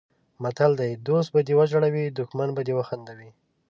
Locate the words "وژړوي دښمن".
1.59-2.49